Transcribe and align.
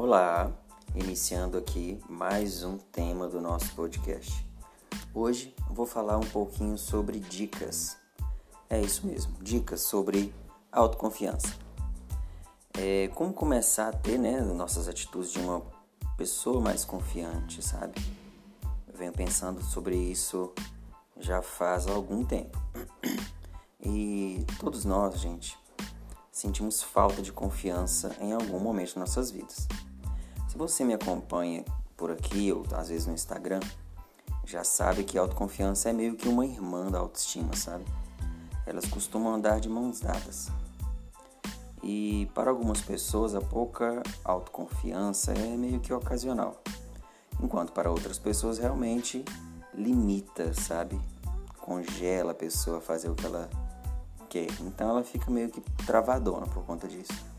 Olá, 0.00 0.52
iniciando 0.94 1.58
aqui 1.58 2.00
mais 2.08 2.62
um 2.62 2.78
tema 2.78 3.26
do 3.26 3.40
nosso 3.40 3.74
podcast. 3.74 4.48
Hoje 5.12 5.52
vou 5.68 5.84
falar 5.84 6.16
um 6.18 6.28
pouquinho 6.28 6.78
sobre 6.78 7.18
dicas. 7.18 7.96
É 8.70 8.80
isso 8.80 9.04
mesmo, 9.04 9.34
dicas 9.42 9.80
sobre 9.80 10.32
autoconfiança. 10.70 11.52
É, 12.74 13.08
como 13.08 13.32
começar 13.32 13.88
a 13.88 13.92
ter 13.92 14.18
né, 14.20 14.40
nossas 14.40 14.86
atitudes 14.86 15.32
de 15.32 15.40
uma 15.40 15.62
pessoa 16.16 16.60
mais 16.60 16.84
confiante, 16.84 17.60
sabe? 17.60 18.00
Eu 18.86 18.96
venho 18.96 19.12
pensando 19.12 19.60
sobre 19.64 19.96
isso 19.96 20.52
já 21.16 21.42
faz 21.42 21.88
algum 21.88 22.24
tempo. 22.24 22.56
E 23.80 24.46
todos 24.60 24.84
nós, 24.84 25.18
gente, 25.18 25.58
sentimos 26.30 26.80
falta 26.84 27.20
de 27.20 27.32
confiança 27.32 28.14
em 28.20 28.32
algum 28.32 28.60
momento 28.60 28.92
de 28.92 28.98
nossas 29.00 29.32
vidas. 29.32 29.66
Se 30.48 30.56
você 30.56 30.82
me 30.82 30.94
acompanha 30.94 31.64
por 31.96 32.10
aqui 32.10 32.50
ou 32.52 32.64
às 32.72 32.88
vezes 32.88 33.06
no 33.06 33.12
Instagram, 33.12 33.60
já 34.46 34.64
sabe 34.64 35.04
que 35.04 35.18
a 35.18 35.20
autoconfiança 35.20 35.90
é 35.90 35.92
meio 35.92 36.16
que 36.16 36.26
uma 36.26 36.46
irmã 36.46 36.90
da 36.90 36.98
autoestima, 36.98 37.54
sabe? 37.54 37.84
Elas 38.64 38.86
costumam 38.86 39.34
andar 39.34 39.60
de 39.60 39.68
mãos 39.68 40.00
dadas. 40.00 40.48
E 41.82 42.26
para 42.34 42.50
algumas 42.50 42.80
pessoas 42.80 43.34
a 43.34 43.42
pouca 43.42 44.02
autoconfiança 44.24 45.32
é 45.32 45.56
meio 45.56 45.80
que 45.80 45.92
ocasional, 45.92 46.60
enquanto 47.42 47.72
para 47.72 47.90
outras 47.90 48.18
pessoas 48.18 48.58
realmente 48.58 49.24
limita, 49.74 50.54
sabe? 50.54 50.98
Congela 51.60 52.32
a 52.32 52.34
pessoa 52.34 52.78
a 52.78 52.80
fazer 52.80 53.10
o 53.10 53.14
que 53.14 53.26
ela 53.26 53.50
quer. 54.30 54.48
Então 54.60 54.88
ela 54.88 55.04
fica 55.04 55.30
meio 55.30 55.50
que 55.50 55.60
travadona 55.84 56.46
por 56.46 56.64
conta 56.64 56.88
disso. 56.88 57.37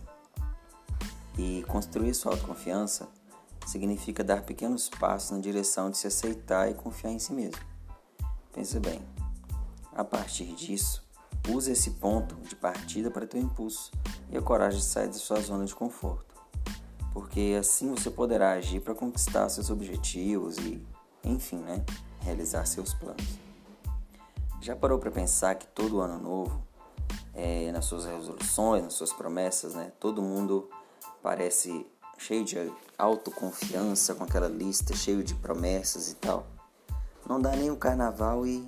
E 1.39 1.63
construir 1.69 2.13
sua 2.13 2.33
autoconfiança 2.33 3.07
significa 3.65 4.25
dar 4.25 4.41
pequenos 4.41 4.89
passos 4.89 5.31
na 5.31 5.39
direção 5.39 5.89
de 5.89 5.97
se 5.97 6.05
aceitar 6.05 6.69
e 6.69 6.73
confiar 6.73 7.13
em 7.13 7.19
si 7.19 7.31
mesmo. 7.31 7.61
Pense 8.51 8.77
bem. 8.77 9.01
A 9.95 10.03
partir 10.03 10.53
disso, 10.53 11.01
use 11.47 11.71
esse 11.71 11.91
ponto 11.91 12.35
de 12.41 12.57
partida 12.57 13.09
para 13.09 13.25
ter 13.25 13.37
o 13.37 13.41
impulso 13.41 13.89
e 14.29 14.37
a 14.37 14.41
coragem 14.41 14.81
de 14.81 14.85
sair 14.85 15.07
da 15.07 15.13
sua 15.13 15.39
zona 15.39 15.63
de 15.63 15.73
conforto. 15.73 16.35
Porque 17.13 17.55
assim 17.57 17.95
você 17.95 18.11
poderá 18.11 18.51
agir 18.51 18.81
para 18.81 18.93
conquistar 18.93 19.47
seus 19.47 19.69
objetivos 19.69 20.57
e, 20.57 20.85
enfim, 21.23 21.59
né, 21.59 21.85
realizar 22.19 22.65
seus 22.65 22.93
planos. 22.93 23.39
Já 24.59 24.75
parou 24.75 24.99
para 24.99 25.09
pensar 25.09 25.55
que 25.55 25.67
todo 25.67 26.01
ano 26.01 26.21
novo, 26.21 26.61
é, 27.33 27.71
nas 27.71 27.85
suas 27.85 28.03
resoluções, 28.03 28.83
nas 28.83 28.93
suas 28.93 29.13
promessas, 29.13 29.73
né, 29.73 29.93
todo 30.01 30.21
mundo 30.21 30.69
parece 31.21 31.85
cheio 32.17 32.43
de 32.43 32.71
autoconfiança 32.97 34.13
com 34.13 34.23
aquela 34.23 34.47
lista, 34.47 34.95
cheio 34.95 35.23
de 35.23 35.33
promessas 35.35 36.11
e 36.11 36.15
tal. 36.15 36.45
Não 37.27 37.39
dá 37.39 37.55
nem 37.55 37.71
o 37.71 37.77
carnaval 37.77 38.45
e 38.45 38.67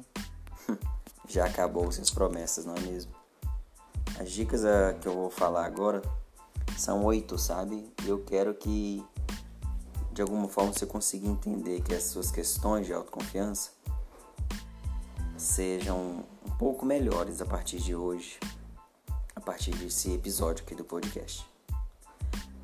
já 1.27 1.45
acabou 1.45 1.88
as 1.88 2.09
promessas, 2.09 2.66
não 2.66 2.75
é 2.75 2.79
mesmo? 2.79 3.11
As 4.19 4.31
dicas 4.31 4.63
ah, 4.63 4.94
que 4.99 5.07
eu 5.07 5.13
vou 5.13 5.29
falar 5.29 5.66
agora 5.66 6.02
são 6.77 7.03
oito, 7.05 7.38
sabe? 7.38 7.91
E 8.03 8.09
eu 8.09 8.23
quero 8.23 8.53
que 8.53 9.03
de 10.11 10.22
alguma 10.22 10.47
forma 10.47 10.73
você 10.73 10.85
consiga 10.85 11.27
entender 11.27 11.81
que 11.81 11.94
as 11.94 12.03
suas 12.03 12.31
questões 12.31 12.85
de 12.85 12.94
autoconfiança 12.94 13.72
sejam 15.38 16.23
um 16.45 16.52
pouco 16.57 16.85
melhores 16.85 17.41
a 17.41 17.45
partir 17.45 17.79
de 17.79 17.95
hoje, 17.95 18.39
a 19.35 19.41
partir 19.41 19.72
desse 19.72 20.13
episódio 20.13 20.63
aqui 20.63 20.75
do 20.75 20.83
podcast. 20.83 21.50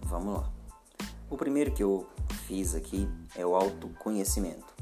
Vamos 0.08 0.36
lá. 0.36 0.50
O 1.30 1.36
primeiro 1.36 1.72
que 1.72 1.84
eu 1.84 2.08
fiz 2.46 2.74
aqui 2.74 3.10
é 3.36 3.46
o 3.46 3.56
autoconhecimento. 3.56 4.74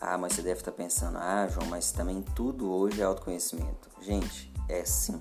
Ah, 0.00 0.16
mas 0.16 0.32
você 0.32 0.42
deve 0.42 0.60
estar 0.60 0.72
pensando, 0.72 1.18
ah, 1.18 1.46
João, 1.48 1.66
mas 1.66 1.92
também 1.92 2.22
tudo 2.22 2.70
hoje 2.70 3.02
é 3.02 3.04
autoconhecimento. 3.04 3.90
Gente, 4.00 4.50
é 4.68 4.84
sim. 4.86 5.20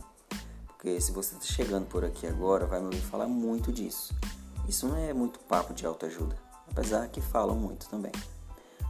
Porque 0.68 1.02
se 1.02 1.12
você 1.12 1.36
está 1.36 1.46
chegando 1.46 1.88
por 1.88 2.06
aqui 2.06 2.26
agora, 2.26 2.66
vai 2.66 2.80
me 2.80 2.86
ouvir 2.86 3.02
falar 3.02 3.28
muito 3.28 3.70
disso. 3.70 4.16
Isso 4.68 4.88
não 4.88 4.96
é 4.96 5.14
muito 5.14 5.40
papo 5.40 5.74
de 5.74 5.86
autoajuda, 5.86 6.38
apesar 6.72 7.10
que 7.10 7.20
falam 7.20 7.58
muito 7.58 7.90
também. 7.90 8.14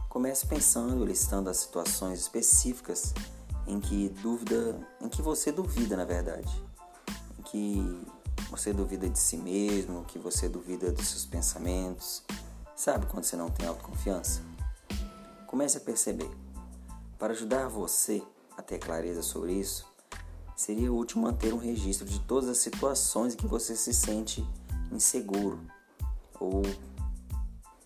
Comece 0.08 0.46
pensando, 0.46 1.04
listando 1.04 1.50
as 1.50 1.56
situações 1.56 2.20
específicas 2.20 3.12
em 3.66 3.80
que 3.80 4.08
dúvida, 4.22 4.78
em 5.00 5.08
que 5.08 5.20
você 5.20 5.50
duvida, 5.50 5.96
na 5.96 6.04
verdade, 6.04 6.64
em 7.38 7.42
que 7.42 8.06
você 8.56 8.72
duvida 8.72 9.08
de 9.08 9.18
si 9.18 9.36
mesmo, 9.36 10.04
que 10.04 10.18
você 10.18 10.48
duvida 10.48 10.90
dos 10.90 11.08
seus 11.08 11.26
pensamentos. 11.26 12.22
Sabe 12.74 13.06
quando 13.06 13.24
você 13.24 13.36
não 13.36 13.50
tem 13.50 13.66
autoconfiança? 13.66 14.40
Comece 15.46 15.76
a 15.78 15.80
perceber. 15.80 16.30
Para 17.18 17.32
ajudar 17.32 17.68
você 17.68 18.22
a 18.56 18.62
ter 18.62 18.78
clareza 18.78 19.22
sobre 19.22 19.52
isso, 19.52 19.86
seria 20.56 20.92
útil 20.92 21.20
manter 21.20 21.52
um 21.52 21.58
registro 21.58 22.06
de 22.06 22.18
todas 22.20 22.48
as 22.48 22.58
situações 22.58 23.34
em 23.34 23.36
que 23.36 23.46
você 23.46 23.76
se 23.76 23.92
sente 23.92 24.46
inseguro 24.90 25.60
ou, 26.40 26.62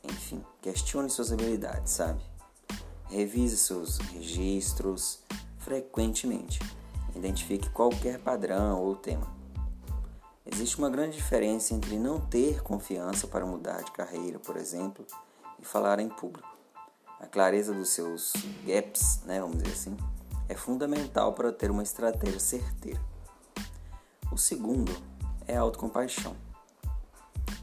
enfim, 0.05 0.45
questione 0.63 1.11
suas 1.11 1.33
habilidades, 1.33 1.93
sabe? 1.93 2.21
Revise 3.09 3.57
seus 3.57 3.99
registros 3.99 5.21
frequentemente. 5.59 6.61
Identifique 7.15 7.69
qualquer 7.71 8.21
padrão 8.21 8.81
ou 8.81 8.95
tema. 8.95 9.40
Existe 10.47 10.79
uma 10.79 10.89
grande 10.89 11.17
diferença 11.17 11.75
entre 11.75 11.99
não 11.99 12.19
ter 12.19 12.63
confiança 12.63 13.27
para 13.27 13.45
mudar 13.45 13.83
de 13.83 13.93
carreira, 13.93 14.39
por 14.39 14.57
exemplo, 14.57 15.07
e 15.59 15.65
falar 15.65 16.01
em 16.01 16.09
público. 16.09 16.49
A 17.21 17.27
clareza 17.27 17.75
dos 17.75 17.91
seus 17.91 18.33
gaps, 18.65 19.21
né, 19.25 19.39
vamos 19.39 19.59
dizer 19.59 19.73
assim, 19.73 19.97
é 20.49 20.55
fundamental 20.55 21.35
para 21.35 21.53
ter 21.53 21.71
uma 21.71 21.83
estratégia 21.83 22.41
certeira. 22.41 23.01
O 24.33 24.39
segundo 24.39 24.91
é 25.47 25.57
a 25.57 25.61
autocompaixão. 25.61 26.35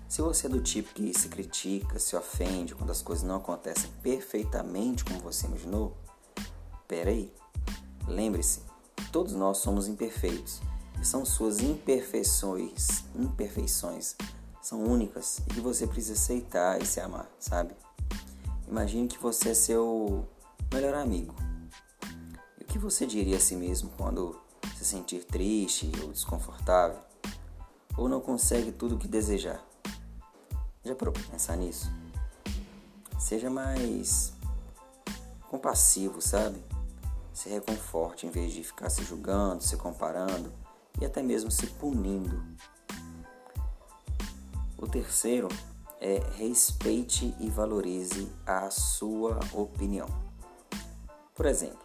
Se 0.08 0.22
você 0.22 0.46
é 0.46 0.50
do 0.50 0.62
tipo 0.62 0.94
que 0.94 1.12
se 1.18 1.30
critica, 1.30 1.98
se 1.98 2.16
ofende 2.16 2.76
quando 2.76 2.92
as 2.92 3.02
coisas 3.02 3.24
não 3.24 3.38
acontecem 3.38 3.90
perfeitamente 4.04 5.04
como 5.04 5.20
você 5.20 5.48
imaginou, 5.48 5.98
peraí. 6.88 7.34
Lembre-se, 8.08 8.62
todos 9.12 9.34
nós 9.34 9.58
somos 9.58 9.88
imperfeitos 9.88 10.62
são 11.04 11.26
suas 11.26 11.60
imperfeições, 11.60 13.04
imperfeições 13.16 14.16
são 14.68 14.84
únicas 14.84 15.40
e 15.48 15.54
que 15.54 15.62
você 15.62 15.88
precisa 15.88 16.14
aceitar 16.14 16.82
e 16.82 16.86
se 16.86 17.00
amar, 17.00 17.26
sabe? 17.40 17.74
Imagine 18.68 19.08
que 19.08 19.18
você 19.18 19.52
é 19.52 19.54
seu 19.54 20.28
melhor 20.74 20.94
amigo. 20.94 21.34
E 22.60 22.64
o 22.64 22.68
que 22.68 22.78
você 22.78 23.06
diria 23.06 23.38
a 23.38 23.40
si 23.40 23.56
mesmo 23.56 23.90
quando 23.96 24.38
se 24.78 24.84
sentir 24.84 25.24
triste 25.24 25.90
ou 26.04 26.12
desconfortável? 26.12 27.00
Ou 27.98 28.10
não 28.10 28.20
consegue 28.20 28.74
tudo 28.74 28.96
o 28.96 29.00
que 29.00 29.08
desejar? 29.08 29.66
Já 30.84 30.94
parou 30.94 31.14
para 31.14 31.24
pensar 31.24 31.56
nisso? 31.56 31.90
Seja 33.18 33.50
mais 33.50 34.34
compassivo, 35.50 36.22
sabe? 36.22 36.62
Se 37.34 37.48
reconforte 37.48 38.28
em 38.28 38.30
vez 38.30 38.52
de 38.52 38.66
ficar 38.66 38.90
se 38.90 39.02
julgando, 39.04 39.64
se 39.64 39.78
comparando 39.78 40.52
e 41.00 41.06
até 41.06 41.22
mesmo 41.22 41.52
se 41.52 41.68
punindo. 41.68 42.44
O 44.78 44.88
terceiro 44.88 45.48
é 46.00 46.20
respeite 46.36 47.36
e 47.40 47.50
valorize 47.50 48.32
a 48.46 48.70
sua 48.70 49.40
opinião. 49.54 50.08
Por 51.34 51.46
exemplo, 51.46 51.80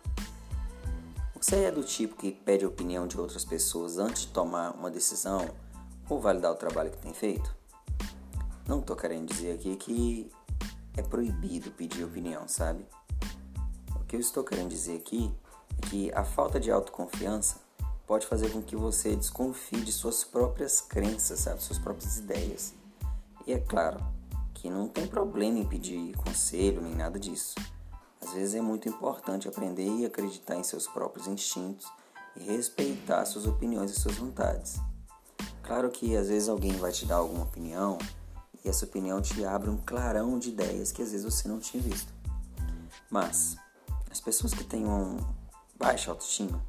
você 1.35 1.65
é 1.65 1.71
do 1.71 1.83
tipo 1.83 2.17
que 2.17 2.31
pede 2.31 2.65
a 2.65 2.69
opinião 2.69 3.07
de 3.07 3.19
outras 3.19 3.45
pessoas 3.45 3.99
antes 3.99 4.23
de 4.23 4.29
tomar 4.29 4.73
uma 4.73 4.91
decisão 4.91 5.49
ou 6.09 6.21
validar 6.21 6.53
o 6.53 6.57
trabalho 6.57 6.91
que 6.91 6.99
tem 6.99 7.15
feito? 7.15 7.55
Não 8.69 8.81
estou 8.81 8.95
querendo 8.95 9.27
dizer 9.27 9.55
aqui 9.55 9.77
que 9.77 10.31
é 10.97 11.03
proibido 11.03 11.71
pedir 11.71 12.05
opinião, 12.05 12.47
sabe? 12.47 12.87
O 13.97 14.05
que 14.05 14.17
eu 14.17 14.21
estou 14.21 14.45
querendo 14.45 14.69
dizer 14.69 14.99
aqui 14.99 15.35
é 15.79 15.87
que 15.87 16.13
a 16.13 16.25
falta 16.25 16.61
de 16.61 16.71
autoconfiança 16.71 17.62
pode 18.07 18.27
fazer 18.27 18.51
com 18.51 18.63
que 18.63 18.77
você 18.77 19.17
desconfie 19.17 19.81
de 19.81 19.93
suas 19.93 20.25
próprias 20.25 20.81
crenças, 20.81 21.41
sabe, 21.41 21.63
suas 21.63 21.79
próprias 21.79 22.19
ideias. 22.19 22.75
E 23.47 23.53
é 23.53 23.59
claro 23.59 24.01
que 24.55 24.71
não 24.71 24.89
tem 24.89 25.07
problema 25.07 25.59
em 25.59 25.67
pedir 25.67 26.15
conselho 26.17 26.81
nem 26.81 26.95
nada 26.95 27.19
disso. 27.19 27.55
Às 28.21 28.33
vezes 28.33 28.55
é 28.55 28.61
muito 28.61 28.89
importante 28.89 29.49
aprender 29.49 29.89
e 29.89 30.07
acreditar 30.07 30.57
em 30.57 30.63
seus 30.63 30.87
próprios 30.87 31.27
instintos 31.27 31.87
e 32.37 32.45
respeitar 32.45 33.25
suas 33.25 33.47
opiniões 33.47 33.91
e 33.91 34.01
suas 34.01 34.17
vontades. 34.17 34.79
Claro 35.63 35.91
que 35.91 36.17
às 36.17 36.29
vezes 36.29 36.49
alguém 36.49 36.73
vai 36.73 36.93
te 36.93 37.05
dar 37.05 37.17
alguma 37.17 37.45
opinião 37.45 37.99
e 38.65 38.69
essa 38.69 38.85
opinião 38.85 39.21
te 39.21 39.45
abre 39.45 39.69
um 39.69 39.77
clarão 39.77 40.39
de 40.39 40.51
ideias 40.51 40.93
que 40.93 41.03
às 41.03 41.11
vezes 41.11 41.25
você 41.25 41.49
não 41.49 41.59
tinha 41.59 41.83
visto. 41.83 42.13
Mas 43.11 43.57
as 44.11 44.21
pessoas 44.21 44.55
que 44.55 44.65
têm 44.65 44.87
um 44.87 45.17
baixa 45.77 46.11
autoestima 46.11 46.63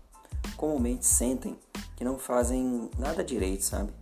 comumente 0.56 1.06
sentem 1.06 1.57
que 1.95 2.04
não 2.04 2.18
fazem 2.18 2.90
nada 2.98 3.24
direito, 3.24 3.63
sabe? 3.63 3.94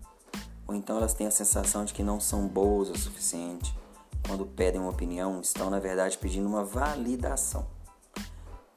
ou 0.71 0.75
então 0.75 0.95
elas 0.95 1.13
têm 1.13 1.27
a 1.27 1.31
sensação 1.31 1.83
de 1.83 1.93
que 1.93 2.01
não 2.01 2.17
são 2.17 2.47
boas 2.47 2.89
o 2.89 2.97
suficiente. 2.97 3.77
Quando 4.25 4.45
pedem 4.45 4.79
uma 4.79 4.89
opinião, 4.89 5.41
estão 5.41 5.69
na 5.69 5.79
verdade 5.79 6.17
pedindo 6.17 6.47
uma 6.47 6.63
validação. 6.63 7.67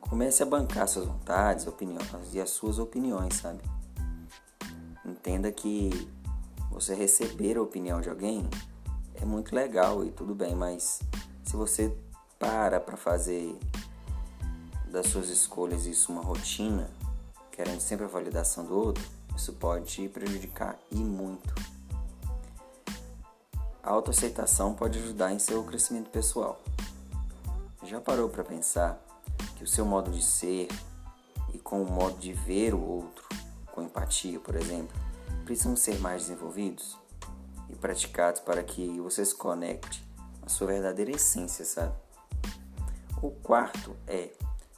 Comece 0.01 0.43
a 0.43 0.47
bancar 0.47 0.89
suas 0.89 1.07
vontades, 1.07 1.69
opiniões 1.69 2.09
e 2.33 2.41
as 2.41 2.51
suas 2.51 2.81
opiniões, 2.81 3.35
sabe? 3.37 3.61
Entenda 5.07 5.53
que 5.53 6.11
você 6.69 6.97
receber 6.97 7.57
a 7.57 7.63
opinião 7.63 8.01
de 8.01 8.11
alguém 8.11 8.45
é 9.15 9.25
muito 9.25 9.55
legal 9.55 10.05
e 10.05 10.11
tudo 10.11 10.35
bem, 10.35 10.53
mas 10.53 10.99
se 11.45 11.55
você 11.55 11.97
para 12.41 12.81
para 12.81 12.97
fazer 12.97 13.57
das 14.91 15.07
suas 15.07 15.29
escolhas 15.29 15.87
isso 15.87 16.11
uma 16.11 16.23
rotina, 16.23 16.91
querendo 17.55 17.81
sempre 17.81 18.05
a 18.05 18.09
validação 18.09 18.65
do 18.65 18.77
outro, 18.77 19.05
isso 19.37 19.53
pode 19.53 20.09
prejudicar 20.09 20.77
e 20.91 20.97
muito. 20.97 21.55
A 23.81 23.91
autoaceitação 23.91 24.75
pode 24.75 24.99
ajudar 24.99 25.33
em 25.33 25.39
seu 25.39 25.63
crescimento 25.63 26.11
pessoal. 26.11 26.61
Já 27.85 28.01
parou 28.01 28.29
para 28.29 28.43
pensar 28.43 28.99
que 29.57 29.63
o 29.63 29.69
seu 29.69 29.85
modo 29.85 30.11
de 30.11 30.25
ser 30.25 30.69
e 31.53 31.59
com 31.59 31.81
o 31.81 31.91
modo 31.91 32.19
de 32.19 32.33
ver 32.33 32.75
o 32.75 32.81
outro, 32.81 33.25
com 33.73 33.83
empatia, 33.83 34.41
por 34.41 34.57
exemplo, 34.57 34.97
precisam 35.45 35.77
ser 35.77 36.01
mais 36.01 36.23
desenvolvidos 36.23 36.99
e 37.69 37.77
praticados 37.77 38.41
para 38.41 38.65
que 38.65 38.99
você 38.99 39.25
se 39.25 39.35
conecte 39.35 40.05
à 40.43 40.49
sua 40.49 40.67
verdadeira 40.67 41.13
essência, 41.13 41.65
sabe? 41.65 41.95
O 43.23 43.31
quarto 43.31 43.97
é 44.09 44.33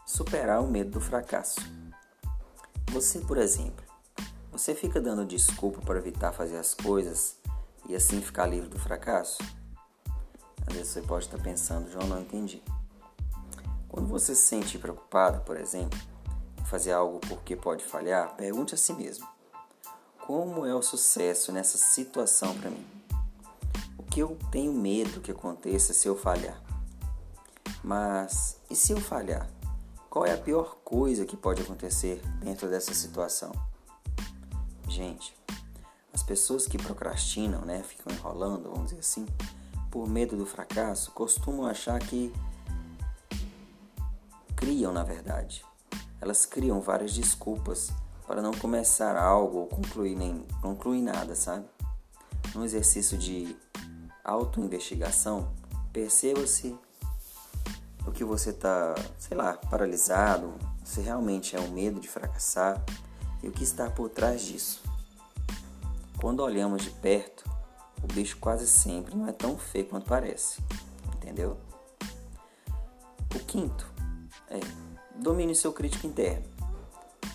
superar 0.05 0.63
o 0.63 0.67
medo 0.67 0.91
do 0.91 1.01
fracasso. 1.01 1.61
Você, 2.93 3.21
por 3.21 3.37
exemplo, 3.37 3.85
você 4.51 4.75
fica 4.75 5.01
dando 5.01 5.25
desculpa 5.25 5.81
para 5.83 5.99
evitar 5.99 6.33
fazer 6.33 6.57
as 6.57 6.73
coisas 6.73 7.37
e 7.89 7.95
assim 7.95 8.21
ficar 8.23 8.47
livre 8.47 8.69
do 8.69 8.79
fracasso? 8.79 9.39
Às 10.67 10.75
vezes 10.75 10.93
você 10.93 11.03
pode 11.03 11.27
estar 11.27 11.39
pensando, 11.39 11.91
João, 11.91 12.07
não 12.07 12.21
entendi. 12.21 12.63
Quando 13.89 14.09
você 14.09 14.35
se 14.35 14.47
sente 14.47 14.79
preocupado, 14.79 15.41
por 15.41 15.57
exemplo, 15.57 15.99
em 16.61 16.65
fazer 16.65 16.93
algo 16.93 17.21
porque 17.29 17.55
pode 17.55 17.85
falhar, 17.85 18.35
pergunte 18.37 18.75
a 18.75 18.79
si 18.79 18.93
mesmo: 18.93 19.27
como 20.27 20.67
é 20.67 20.75
o 20.75 20.83
sucesso 20.83 21.53
nessa 21.53 21.79
situação 21.79 22.59
para 22.59 22.71
mim? 22.71 22.85
O 23.97 24.03
que 24.03 24.21
eu 24.21 24.37
tenho 24.51 24.73
medo 24.73 25.21
que 25.21 25.31
aconteça 25.31 25.93
se 25.93 26.09
eu 26.09 26.17
falhar? 26.17 26.61
Mas 27.85 28.57
e 28.69 28.75
se 28.75 28.93
eu 28.93 29.01
falhar? 29.01 29.49
Qual 30.17 30.25
é 30.25 30.33
a 30.33 30.39
pior 30.39 30.79
coisa 30.83 31.27
que 31.27 31.37
pode 31.37 31.61
acontecer 31.61 32.23
dentro 32.41 32.71
dessa 32.71 32.95
situação? 32.95 33.53
Gente, 34.89 35.37
as 36.11 36.23
pessoas 36.23 36.67
que 36.67 36.79
procrastinam, 36.79 37.61
né, 37.67 37.83
ficam 37.83 38.11
enrolando, 38.11 38.71
vamos 38.71 38.85
dizer 38.85 39.01
assim, 39.01 39.27
por 39.91 40.09
medo 40.09 40.35
do 40.35 40.47
fracasso, 40.47 41.11
costumam 41.11 41.67
achar 41.67 41.99
que 41.99 42.33
criam, 44.57 44.91
na 44.91 45.05
verdade. 45.05 45.63
Elas 46.19 46.47
criam 46.47 46.81
várias 46.81 47.13
desculpas 47.13 47.93
para 48.27 48.41
não 48.41 48.53
começar 48.53 49.19
algo 49.19 49.59
ou 49.59 49.67
concluir, 49.67 50.17
nem, 50.17 50.47
concluir 50.63 51.03
nada, 51.03 51.37
sabe? 51.37 51.67
No 52.55 52.65
exercício 52.65 53.19
de 53.19 53.55
autoinvestigação, 54.25 55.53
perceba 55.93 56.47
se 56.47 56.75
o 58.07 58.13
que 58.13 58.25
você 58.25 58.51
está, 58.51 58.95
sei 59.19 59.37
lá, 59.37 59.55
paralisado, 59.55 60.55
se 60.85 61.01
realmente 61.01 61.57
é 61.57 61.61
um 61.61 61.71
medo 61.71 62.01
de 62.01 62.09
fracassar 62.09 62.83
e 63.43 63.49
o 63.49 63.53
que 63.53 63.65
está 63.65 63.91
por 63.91 64.09
trás 64.09 64.43
disso. 64.43 64.83
Quando 66.21 66.41
olhamos 66.41 66.83
de 66.83 66.91
perto, 66.91 67.45
o 68.03 68.07
bicho 68.07 68.39
quase 68.39 68.67
sempre 68.67 69.15
não 69.15 69.27
é 69.27 69.33
tão 69.33 69.59
feio 69.59 69.87
quanto 69.87 70.07
parece, 70.07 70.63
entendeu? 71.15 71.59
O 73.35 73.39
quinto 73.41 73.87
é 74.49 74.61
domine 75.17 75.55
seu 75.55 75.73
crítico 75.73 76.07
interno. 76.07 76.47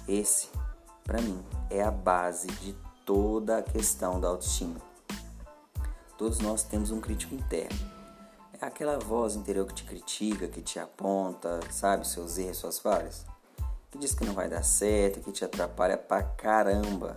Esse 0.08 0.50
para 1.04 1.22
mim, 1.22 1.44
é 1.70 1.84
a 1.84 1.92
base 1.92 2.48
de 2.48 2.74
toda 3.06 3.58
a 3.58 3.62
questão 3.62 4.20
da 4.20 4.30
autoestima. 4.30 4.80
Todos 6.18 6.40
nós 6.40 6.64
temos 6.64 6.92
um 6.92 7.02
crítico 7.02 7.36
interno. 7.36 8.01
Aquela 8.62 9.00
voz 9.00 9.36
interior 9.36 9.66
que 9.66 9.74
te 9.74 9.84
critica, 9.84 10.48
que 10.48 10.62
te 10.62 10.78
aponta, 10.78 11.60
sabe, 11.72 12.08
seus 12.08 12.38
erros, 12.38 12.58
suas 12.58 12.78
falhas. 12.78 13.26
Que 13.90 13.98
diz 13.98 14.14
que 14.14 14.24
não 14.24 14.36
vai 14.36 14.48
dar 14.48 14.62
certo, 14.62 15.20
que 15.20 15.32
te 15.32 15.44
atrapalha 15.44 15.98
pra 15.98 16.22
caramba. 16.22 17.16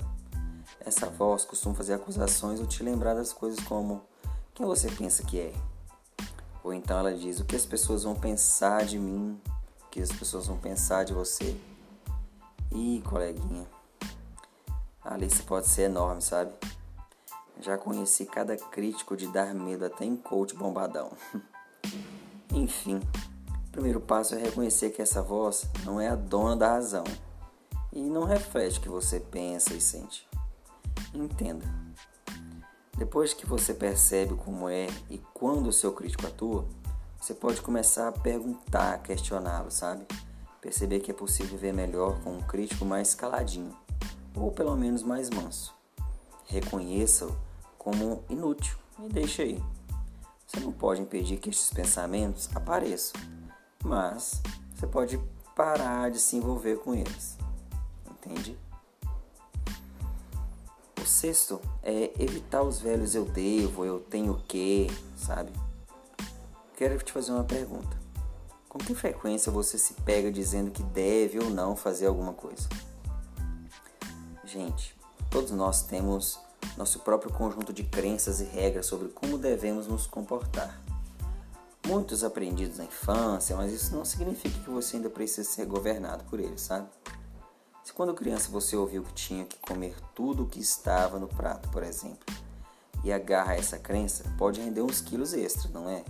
Essa 0.81 1.07
voz 1.11 1.45
costuma 1.45 1.75
fazer 1.75 1.93
acusações 1.93 2.61
ou 2.61 2.67
te 2.67 2.83
lembrar 2.83 3.13
das 3.13 3.31
coisas 3.31 3.63
como 3.65 4.01
quem 4.55 4.65
você 4.65 4.91
pensa 4.91 5.23
que 5.23 5.39
é. 5.39 5.53
Ou 6.63 6.73
então 6.73 6.99
ela 6.99 7.15
diz 7.15 7.41
o 7.41 7.45
que 7.45 7.55
as 7.55 7.67
pessoas 7.67 8.05
vão 8.05 8.15
pensar 8.15 8.87
de 8.87 8.99
mim, 8.99 9.39
o 9.83 9.91
que 9.91 10.01
as 10.01 10.11
pessoas 10.11 10.47
vão 10.47 10.57
pensar 10.57 11.05
de 11.05 11.13
você. 11.13 11.55
Ih, 12.73 13.03
coleguinha, 13.03 13.67
a 15.05 15.15
lista 15.19 15.43
pode 15.43 15.69
ser 15.69 15.83
enorme, 15.83 16.23
sabe? 16.23 16.55
Já 17.61 17.79
conheci 17.79 18.27
cada 18.27 18.57
crítico 18.57 19.17
de 19.17 19.27
dar 19.29 19.55
medo 19.55 19.85
até 19.85 20.05
em 20.05 20.17
coach 20.17 20.55
bombadão. 20.55 21.13
Enfim, 22.53 23.01
o 23.69 23.71
primeiro 23.71 24.01
passo 24.01 24.35
é 24.35 24.39
reconhecer 24.39 24.91
que 24.91 25.03
essa 25.03 25.23
voz 25.23 25.67
não 25.85 26.01
é 26.01 26.09
a 26.09 26.17
dona 26.17 26.57
da 26.57 26.69
razão 26.69 27.05
e 27.93 28.01
não 28.01 28.25
reflete 28.25 28.79
o 28.79 28.83
que 28.83 28.89
você 28.89 29.21
pensa 29.21 29.75
e 29.75 29.81
sente. 29.81 30.29
Entenda. 31.13 31.65
Depois 32.97 33.35
que 33.35 33.47
você 33.47 33.75
percebe 33.75 34.35
como 34.35 34.69
é 34.69 34.87
e 35.11 35.19
quando 35.33 35.69
o 35.69 35.73
seu 35.73 35.93
crítico 35.93 36.27
atua, 36.27 36.67
você 37.21 37.35
pode 37.35 37.61
começar 37.61 38.09
a 38.09 38.13
perguntar, 38.13 39.03
questioná-lo, 39.03 39.71
sabe? 39.71 40.07
perceber 40.65 41.01
que 41.01 41.11
é 41.11 41.15
possível 41.15 41.59
viver 41.59 41.75
melhor 41.75 42.19
com 42.23 42.39
um 42.39 42.41
crítico 42.41 42.87
mais 42.87 43.15
caladinho, 43.15 43.77
ou 44.35 44.51
pelo 44.51 44.75
menos 44.75 45.03
mais 45.03 45.29
manso. 45.29 45.75
Reconheça-o 46.47 47.37
como 47.79 48.23
inútil 48.29 48.77
e 49.05 49.09
deixe 49.09 49.43
aí. 49.43 49.63
Você 50.47 50.61
não 50.61 50.73
pode 50.73 51.01
impedir 51.01 51.39
que 51.39 51.51
estes 51.51 51.71
pensamentos 51.71 52.49
apareçam, 52.55 53.21
mas 53.83 54.41
você 54.75 54.87
pode 54.87 55.21
parar 55.55 56.11
de 56.11 56.19
se 56.19 56.37
envolver 56.37 56.77
com 56.77 56.95
eles. 56.95 57.37
Entende? 58.11 58.59
O 61.01 61.07
sexto 61.07 61.61
é 61.83 62.13
evitar 62.19 62.63
os 62.63 62.81
velhos 62.81 63.15
eu 63.15 63.25
devo, 63.25 63.85
eu 63.85 64.01
tenho 64.01 64.37
que, 64.49 64.89
sabe? 65.17 65.53
Quero 66.77 66.99
te 66.99 67.13
fazer 67.13 67.33
uma 67.33 67.45
pergunta. 67.45 67.97
Com 68.69 68.79
que 68.79 68.95
frequência 68.95 69.53
você 69.53 69.79
se 69.79 69.95
pega 69.95 70.33
dizendo 70.33 70.71
que 70.71 70.83
deve 70.83 71.39
ou 71.39 71.51
não 71.51 71.77
fazer 71.77 72.07
alguma 72.07 72.33
coisa? 72.33 72.69
Gente, 74.45 74.97
todos 75.35 75.51
nós 75.51 75.83
temos 75.83 76.39
nosso 76.77 77.01
próprio 77.01 77.33
conjunto 77.33 77.73
de 77.73 77.83
crenças 77.83 78.41
e 78.41 78.45
regras 78.45 78.87
sobre 78.87 79.09
como 79.09 79.37
devemos 79.37 79.89
nos 79.89 80.07
comportar. 80.07 80.81
Muitos 81.89 82.23
aprendidos 82.23 82.79
na 82.79 82.85
infância, 82.85 83.57
mas 83.57 83.73
isso 83.73 83.97
não 83.97 84.05
significa 84.05 84.57
que 84.61 84.71
você 84.71 84.95
ainda 84.95 85.11
precisa 85.11 85.51
ser 85.51 85.67
governado 85.67 86.23
por 86.31 86.39
eles, 86.39 86.61
sabe? 86.61 86.87
Se 87.83 87.93
quando 87.93 88.15
criança 88.15 88.49
você 88.49 88.77
ouviu 88.77 89.03
que 89.03 89.13
tinha 89.13 89.45
que 89.45 89.59
comer 89.59 89.97
tudo 90.15 90.45
o 90.45 90.47
que 90.47 90.61
estava 90.61 91.19
no 91.19 91.27
prato, 91.27 91.69
por 91.71 91.83
exemplo, 91.83 92.33
e 93.03 93.13
agarra 93.13 93.57
essa 93.57 93.77
crença, 93.77 94.23
pode 94.39 94.61
render 94.61 94.83
uns 94.83 95.01
quilos 95.01 95.35
extras, 95.35 95.73
não 95.73 95.91
é? 95.91 96.05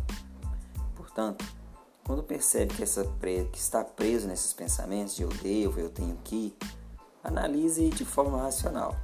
Portanto, 0.95 1.47
quando 2.05 2.23
percebe 2.23 2.75
que, 2.75 2.83
essa 2.83 3.03
pre... 3.19 3.47
que 3.47 3.59
está 3.59 3.83
preso 3.83 4.29
nesses 4.29 4.53
pensamentos 4.53 5.17
de 5.17 5.23
eu 5.23 5.31
devo, 5.31 5.81
eu 5.81 5.89
tenho 5.89 6.15
que, 6.23 6.55
analise 7.23 7.89
de 7.89 8.05
forma 8.05 8.43
racional. 8.43 8.95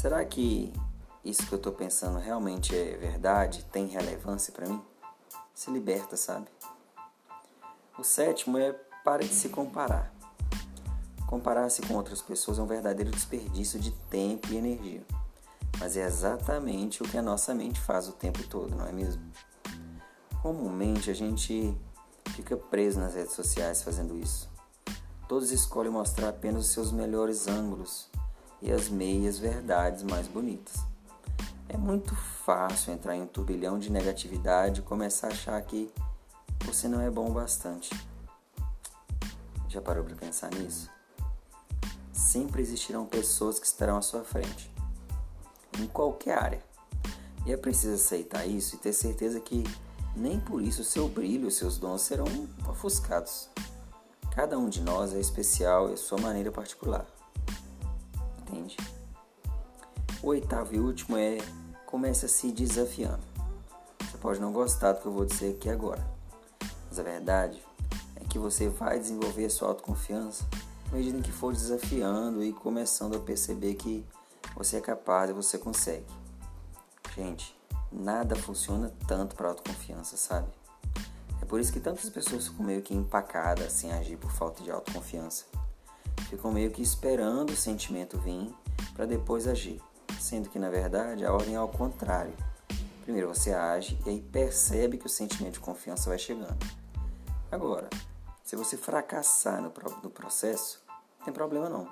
Será 0.00 0.24
que 0.24 0.72
isso 1.22 1.46
que 1.46 1.52
eu 1.52 1.58
estou 1.58 1.74
pensando 1.74 2.18
realmente 2.18 2.74
é 2.74 2.96
verdade, 2.96 3.66
tem 3.66 3.86
relevância 3.86 4.50
para 4.50 4.66
mim? 4.66 4.82
Se 5.54 5.70
liberta, 5.70 6.16
sabe? 6.16 6.46
O 7.98 8.02
sétimo 8.02 8.56
é 8.56 8.72
pare 9.04 9.28
de 9.28 9.34
se 9.34 9.50
comparar. 9.50 10.10
Comparar-se 11.26 11.82
com 11.82 11.92
outras 11.96 12.22
pessoas 12.22 12.58
é 12.58 12.62
um 12.62 12.66
verdadeiro 12.66 13.10
desperdício 13.10 13.78
de 13.78 13.90
tempo 14.08 14.50
e 14.50 14.56
energia. 14.56 15.04
Mas 15.78 15.98
é 15.98 16.06
exatamente 16.06 17.02
o 17.02 17.06
que 17.06 17.18
a 17.18 17.22
nossa 17.22 17.52
mente 17.52 17.78
faz 17.78 18.08
o 18.08 18.12
tempo 18.12 18.42
todo, 18.44 18.74
não 18.74 18.86
é 18.86 18.92
mesmo? 18.92 19.22
Comumente 20.40 21.10
a 21.10 21.14
gente 21.14 21.78
fica 22.34 22.56
preso 22.56 22.98
nas 22.98 23.14
redes 23.14 23.34
sociais 23.34 23.82
fazendo 23.82 24.16
isso. 24.16 24.48
Todos 25.28 25.50
escolhem 25.50 25.92
mostrar 25.92 26.30
apenas 26.30 26.64
os 26.64 26.70
seus 26.70 26.90
melhores 26.90 27.46
ângulos 27.46 28.08
e 28.62 28.70
as 28.72 28.88
meias 28.88 29.38
verdades 29.38 30.02
mais 30.02 30.26
bonitas. 30.26 30.74
É 31.68 31.76
muito 31.76 32.14
fácil 32.16 32.92
entrar 32.92 33.16
em 33.16 33.22
um 33.22 33.26
turbilhão 33.26 33.78
de 33.78 33.90
negatividade 33.90 34.80
e 34.80 34.82
começar 34.82 35.28
a 35.28 35.30
achar 35.30 35.62
que 35.62 35.90
você 36.64 36.88
não 36.88 37.00
é 37.00 37.10
bom 37.10 37.30
o 37.30 37.32
bastante. 37.32 37.90
Já 39.68 39.80
parou 39.80 40.02
para 40.04 40.16
pensar 40.16 40.50
nisso? 40.50 40.90
Sempre 42.12 42.60
existirão 42.60 43.06
pessoas 43.06 43.58
que 43.58 43.66
estarão 43.66 43.96
à 43.96 44.02
sua 44.02 44.24
frente. 44.24 44.70
em 45.78 45.86
qualquer 45.86 46.36
área. 46.36 46.62
E 47.46 47.52
é 47.52 47.56
preciso 47.56 47.94
aceitar 47.94 48.44
isso 48.44 48.74
e 48.74 48.78
ter 48.78 48.92
certeza 48.92 49.40
que 49.40 49.64
nem 50.14 50.38
por 50.38 50.60
isso 50.60 50.84
seu 50.84 51.08
brilho 51.08 51.48
e 51.48 51.50
seus 51.50 51.78
dons 51.78 52.02
serão 52.02 52.26
ofuscados. 52.68 53.48
Cada 54.34 54.58
um 54.58 54.68
de 54.68 54.80
nós 54.80 55.14
é 55.14 55.20
especial 55.20 55.88
e 55.90 55.94
a 55.94 55.96
sua 55.96 56.20
maneira 56.20 56.52
particular. 56.52 57.06
Entende? 58.50 58.76
O 60.22 60.28
oitavo 60.28 60.74
e 60.74 60.80
último 60.80 61.16
é 61.16 61.38
comece 61.86 62.26
a 62.26 62.28
se 62.28 62.50
desafiando. 62.50 63.22
Você 64.00 64.18
pode 64.18 64.40
não 64.40 64.52
gostar 64.52 64.92
do 64.92 65.00
que 65.00 65.06
eu 65.06 65.12
vou 65.12 65.24
dizer 65.24 65.54
aqui 65.54 65.70
agora, 65.70 66.04
mas 66.88 66.98
a 66.98 67.02
verdade 67.02 67.62
é 68.16 68.24
que 68.24 68.38
você 68.38 68.68
vai 68.68 68.98
desenvolver 68.98 69.48
sua 69.50 69.68
autoconfiança 69.68 70.44
à 70.90 70.96
medida 70.96 71.16
em 71.16 71.22
que 71.22 71.32
for 71.32 71.52
desafiando 71.52 72.42
e 72.42 72.52
começando 72.52 73.16
a 73.16 73.20
perceber 73.20 73.74
que 73.74 74.04
você 74.56 74.76
é 74.76 74.80
capaz 74.80 75.30
e 75.30 75.32
você 75.32 75.56
consegue. 75.56 76.06
Gente, 77.14 77.56
nada 77.92 78.34
funciona 78.34 78.92
tanto 79.06 79.36
para 79.36 79.48
autoconfiança, 79.48 80.16
sabe? 80.16 80.48
É 81.40 81.44
por 81.44 81.60
isso 81.60 81.72
que 81.72 81.80
tantas 81.80 82.10
pessoas 82.10 82.48
ficam 82.48 82.66
meio 82.66 82.82
que 82.82 82.94
empacadas 82.94 83.72
sem 83.72 83.92
agir 83.92 84.16
por 84.16 84.32
falta 84.32 84.62
de 84.62 84.70
autoconfiança. 84.70 85.44
Ficam 86.30 86.52
meio 86.52 86.70
que 86.70 86.80
esperando 86.80 87.50
o 87.50 87.56
sentimento 87.56 88.16
vir 88.16 88.54
para 88.94 89.04
depois 89.04 89.48
agir, 89.48 89.82
sendo 90.20 90.48
que 90.48 90.60
na 90.60 90.70
verdade 90.70 91.24
a 91.24 91.32
ordem 91.32 91.54
é 91.54 91.56
ao 91.56 91.68
contrário. 91.68 92.32
Primeiro 93.02 93.26
você 93.26 93.52
age 93.52 93.98
e 94.06 94.10
aí 94.10 94.22
percebe 94.22 94.96
que 94.96 95.06
o 95.06 95.10
sentimento 95.10 95.54
de 95.54 95.60
confiança 95.60 96.08
vai 96.08 96.20
chegando. 96.20 96.56
Agora, 97.50 97.90
se 98.44 98.54
você 98.54 98.76
fracassar 98.76 99.60
no, 99.60 99.72
no 100.04 100.08
processo, 100.08 100.80
não 101.18 101.24
tem 101.24 101.34
problema 101.34 101.68
não. 101.68 101.88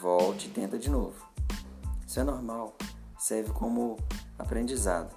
Volte 0.00 0.46
e 0.46 0.50
tenta 0.50 0.78
de 0.78 0.88
novo. 0.88 1.22
Isso 2.06 2.18
é 2.18 2.24
normal, 2.24 2.74
serve 3.18 3.52
como 3.52 3.98
aprendizado. 4.38 5.14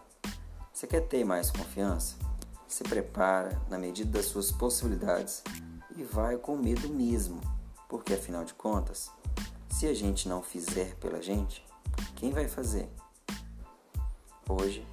Você 0.74 0.86
quer 0.86 1.08
ter 1.08 1.24
mais 1.24 1.50
confiança? 1.50 2.18
Se 2.68 2.84
prepara 2.84 3.58
na 3.70 3.78
medida 3.78 4.12
das 4.12 4.26
suas 4.26 4.52
possibilidades 4.52 5.42
e 5.96 6.04
vai 6.04 6.36
com 6.36 6.58
medo 6.58 6.90
mesmo, 6.90 7.40
porque 7.90 8.14
afinal 8.14 8.46
de 8.46 8.54
contas, 8.54 9.12
se 9.70 9.88
a 9.88 9.94
gente 9.94 10.30
não 10.30 10.44
fizer 10.44 10.96
pela 10.98 11.22
gente, 11.22 11.66
quem 12.16 12.32
vai 12.32 12.48
fazer? 12.48 12.88
Hoje 14.48 14.88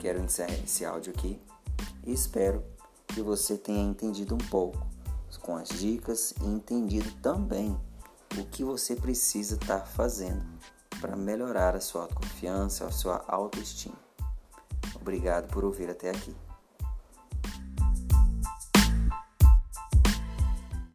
quero 0.00 0.18
encerrar 0.18 0.54
esse 0.54 0.84
áudio 0.84 1.12
aqui 1.16 1.40
e 2.04 2.12
espero 2.12 2.64
que 3.06 3.20
você 3.20 3.56
tenha 3.56 3.82
entendido 3.82 4.34
um 4.34 4.38
pouco 4.38 4.86
com 5.42 5.56
as 5.56 5.68
dicas 5.68 6.32
e 6.40 6.46
entendido 6.46 7.10
também 7.22 7.78
o 8.38 8.44
que 8.44 8.64
você 8.64 8.96
precisa 8.96 9.54
estar 9.54 9.80
fazendo 9.80 10.44
para 11.00 11.16
melhorar 11.16 11.76
a 11.76 11.80
sua 11.80 12.02
autoconfiança, 12.02 12.86
a 12.86 12.90
sua 12.90 13.24
autoestima. 13.28 13.96
Obrigado 14.94 15.48
por 15.48 15.64
ouvir 15.64 15.90
até 15.90 16.10
aqui. 16.10 16.34